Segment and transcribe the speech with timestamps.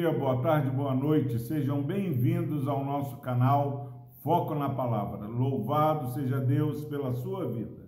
[0.00, 1.38] dia, boa tarde, boa noite.
[1.38, 5.26] Sejam bem-vindos ao nosso canal Foco na Palavra.
[5.26, 7.86] Louvado seja Deus pela sua vida.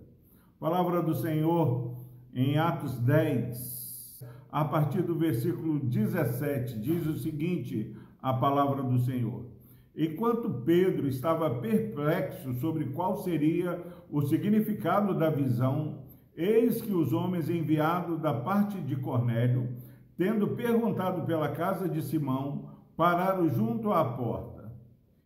[0.59, 1.97] Palavra do Senhor
[2.31, 9.47] em Atos 10, a partir do versículo 17, diz o seguinte: a palavra do Senhor.
[9.97, 16.03] Enquanto Pedro estava perplexo sobre qual seria o significado da visão,
[16.37, 19.67] eis que os homens enviados da parte de Cornélio
[20.23, 24.71] tendo perguntado pela casa de Simão, pararam junto à porta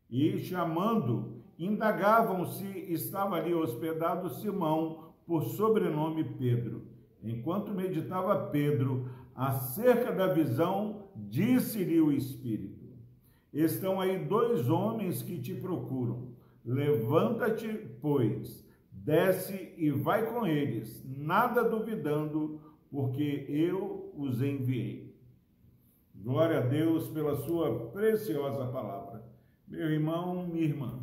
[0.10, 6.88] e, chamando, indagavam se estava ali hospedado Simão, por sobrenome Pedro.
[7.24, 12.88] Enquanto meditava Pedro acerca da visão, disse-lhe o Espírito:
[13.54, 16.30] Estão aí dois homens que te procuram.
[16.66, 17.68] Levanta-te,
[18.02, 22.60] pois, desce e vai com eles, nada duvidando,
[22.92, 25.16] porque eu os enviei.
[26.16, 29.24] Glória a Deus pela sua preciosa palavra.
[29.68, 31.00] Meu irmão, minha irmã,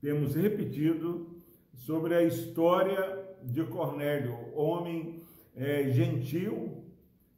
[0.00, 1.36] temos repetido
[1.74, 5.22] sobre a história de Cornélio, homem
[5.54, 6.84] é, gentil,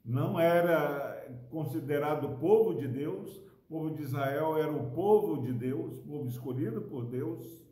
[0.04, 5.98] não era considerado povo de Deus, o povo de Israel era o povo de Deus,
[6.00, 7.62] povo escolhido por Deus,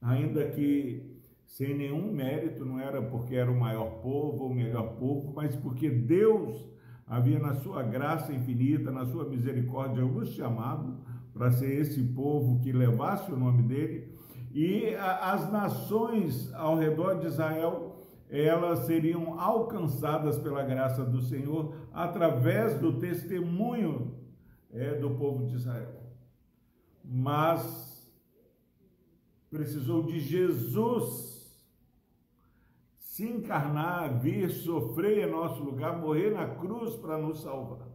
[0.00, 1.11] ainda que
[1.52, 5.90] sem nenhum mérito, não era porque era o maior povo, o melhor povo, mas porque
[5.90, 6.66] Deus
[7.06, 10.96] havia na sua graça infinita, na sua misericórdia, nos chamado
[11.34, 14.16] para ser esse povo que levasse o nome dele,
[14.50, 22.78] e as nações ao redor de Israel, elas seriam alcançadas pela graça do Senhor através
[22.78, 24.14] do testemunho
[24.70, 26.00] é, do povo de Israel.
[27.04, 28.10] Mas
[29.50, 31.41] precisou de Jesus
[33.12, 37.86] se encarnar, vir sofrer em nosso lugar, morrer na cruz para nos salvar.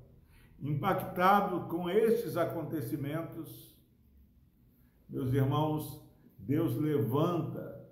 [0.62, 3.76] Impactado com estes acontecimentos,
[5.10, 6.08] meus irmãos,
[6.38, 7.84] Deus levanta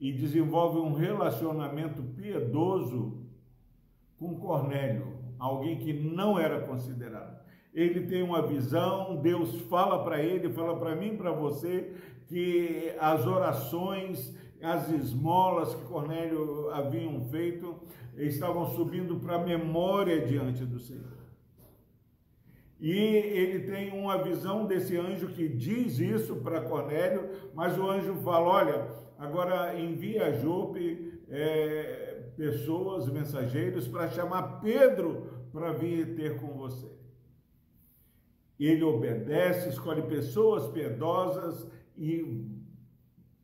[0.00, 3.24] e desenvolve um relacionamento piedoso
[4.18, 7.40] com Cornélio, alguém que não era considerado.
[7.72, 11.94] Ele tem uma visão, Deus fala para ele, fala para mim, para você,
[12.26, 17.76] que as orações as esmolas que Cornélio haviam feito
[18.16, 21.12] estavam subindo para a memória diante do Senhor.
[22.80, 28.14] E ele tem uma visão desse anjo que diz isso para Cornélio, mas o anjo
[28.16, 28.88] fala: olha,
[29.18, 36.90] agora envia a Jope é, pessoas, mensageiros, para chamar Pedro para vir ter com você.
[38.58, 42.63] Ele obedece, escolhe pessoas piedosas e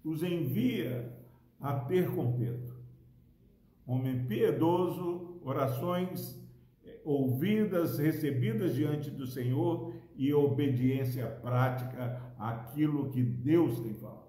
[0.05, 1.13] os envia
[1.61, 2.77] a ter com Pedro.
[3.87, 6.41] Homem piedoso, orações
[7.05, 14.21] ouvidas, recebidas diante do Senhor e obediência prática àquilo que Deus tem falado.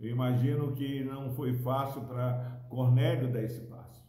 [0.00, 4.04] Eu imagino que não foi fácil para Cornélio dar esse passo.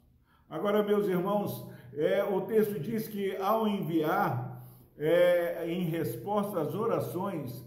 [0.49, 4.63] Agora, meus irmãos, é, o texto diz que ao enviar,
[4.97, 7.65] é, em resposta às orações,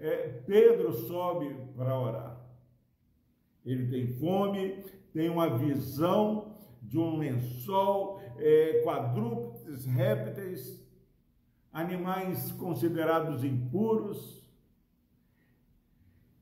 [0.00, 2.40] é, Pedro sobe para orar.
[3.64, 10.80] Ele tem fome, tem uma visão de um lençol, é, quadrúpedes, répteis,
[11.72, 14.40] animais considerados impuros.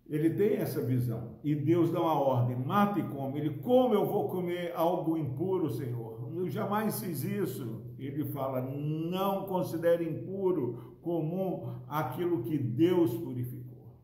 [0.09, 3.41] Ele tem essa visão e Deus dá uma ordem: mata e come.
[3.41, 6.31] Ele, como eu vou comer algo impuro, Senhor?
[6.35, 7.78] Eu jamais fiz isso.
[7.99, 13.99] Ele fala: não considere impuro, comum, aquilo que Deus purificou.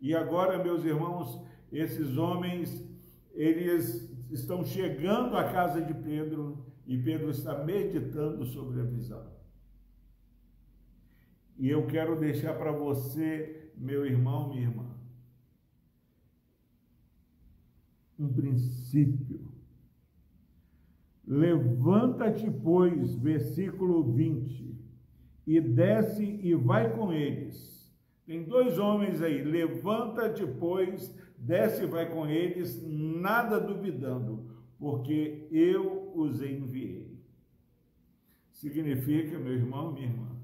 [0.00, 1.42] E agora, meus irmãos,
[1.72, 2.88] esses homens,
[3.32, 9.34] eles estão chegando à casa de Pedro e Pedro está meditando sobre a visão.
[11.58, 14.94] E eu quero deixar para você, meu irmão, minha irmã,
[18.18, 19.55] um princípio.
[21.26, 24.76] Levanta-te, pois, versículo 20,
[25.46, 27.76] e desce e vai com eles.
[28.24, 34.46] Tem dois homens aí, levanta-te, pois, desce e vai com eles, nada duvidando,
[34.78, 37.16] porque eu os enviei.
[38.52, 40.36] Significa, meu irmão, minha irmã,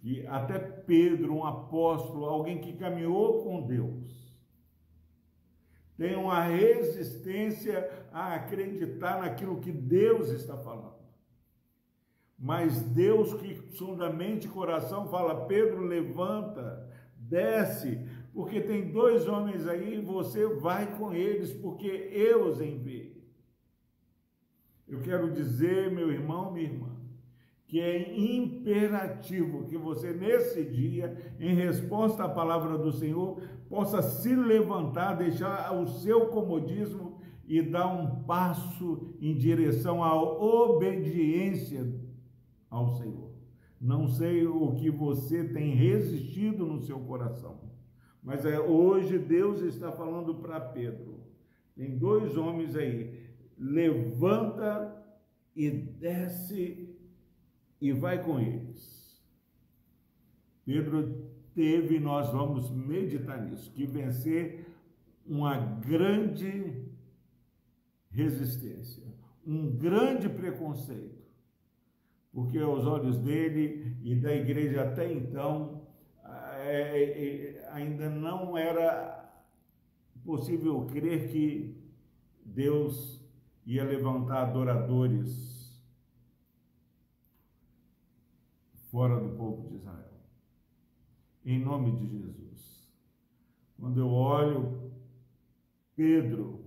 [0.00, 4.23] que até Pedro, um apóstolo, alguém que caminhou com Deus,
[5.96, 10.94] tem uma resistência a acreditar naquilo que Deus está falando.
[12.38, 18.00] Mas Deus que sonda mente e coração fala: Pedro, levanta, desce,
[18.32, 23.14] porque tem dois homens aí, você vai com eles, porque eu os enviei.
[24.86, 26.90] Eu quero dizer, meu irmão, minha irmã,
[27.66, 33.40] que é imperativo que você, nesse dia, em resposta à palavra do Senhor,
[33.74, 41.92] possa se levantar, deixar o seu comodismo e dar um passo em direção à obediência
[42.70, 43.32] ao Senhor.
[43.80, 47.60] Não sei o que você tem resistido no seu coração,
[48.22, 51.20] mas é, hoje Deus está falando para Pedro.
[51.74, 53.24] Tem dois homens aí.
[53.58, 55.04] Levanta
[55.54, 56.96] e desce
[57.80, 59.20] e vai com eles.
[60.64, 64.66] Pedro teve, nós vamos meditar nisso, que vencer
[65.26, 66.84] uma grande
[68.10, 69.02] resistência,
[69.46, 71.24] um grande preconceito
[72.34, 75.86] porque aos olhos dele e da igreja até então
[76.66, 79.32] é, é, ainda não era
[80.24, 81.80] possível crer que
[82.44, 83.24] Deus
[83.64, 85.80] ia levantar adoradores
[88.90, 90.13] fora do povo de Israel.
[91.44, 92.88] Em nome de Jesus.
[93.78, 94.92] Quando eu olho
[95.94, 96.64] Pedro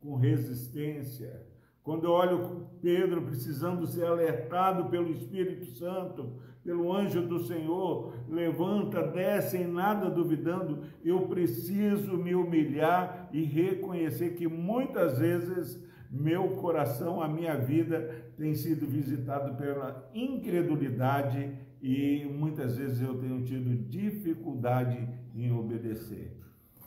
[0.00, 1.46] com resistência,
[1.82, 9.06] quando eu olho Pedro precisando ser alertado pelo Espírito Santo, pelo anjo do Senhor, levanta,
[9.06, 15.82] desce em nada duvidando, eu preciso me humilhar e reconhecer que muitas vezes
[16.14, 21.52] meu coração, a minha vida tem sido visitado pela incredulidade
[21.82, 26.40] e muitas vezes eu tenho tido dificuldade em obedecer.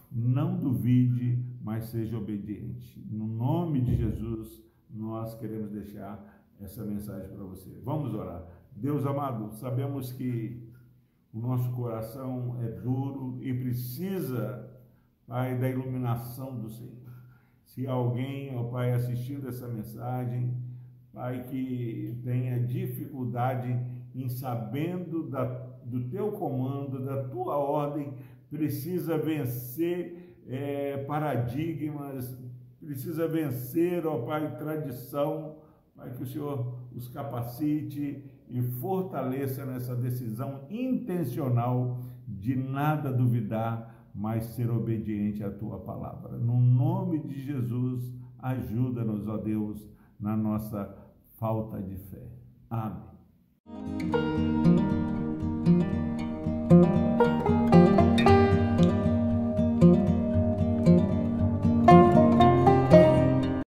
[0.10, 3.06] Não duvide, mas seja obediente.
[3.12, 7.70] No nome de Jesus nós queremos deixar essa mensagem para você.
[7.84, 8.48] Vamos orar.
[8.72, 10.72] Deus amado, sabemos que
[11.34, 14.74] o nosso coração é duro e precisa,
[15.28, 17.07] Pai, da iluminação do Senhor.
[17.78, 20.52] Se alguém, ó Pai, assistindo essa mensagem,
[21.14, 23.80] Pai, que tenha dificuldade
[24.16, 25.44] em sabendo da,
[25.86, 28.16] do teu comando, da tua ordem,
[28.50, 32.36] precisa vencer é, paradigmas,
[32.80, 35.58] precisa vencer, ó Pai, tradição,
[35.96, 44.44] Pai, que o Senhor os capacite e fortaleça nessa decisão intencional de nada duvidar, mas
[44.56, 46.38] ser obediente à tua palavra.
[46.40, 49.88] No nome de Jesus, ajuda-nos, ó Deus,
[50.20, 50.98] na nossa
[51.38, 52.28] falta de fé.
[52.68, 53.06] Amém.